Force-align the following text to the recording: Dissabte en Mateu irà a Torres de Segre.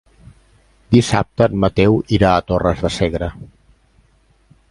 Dissabte 0.95 1.47
en 1.51 1.59
Mateu 1.65 1.99
irà 2.17 2.33
a 2.37 2.41
Torres 2.53 2.83
de 2.87 2.93
Segre. 2.97 3.31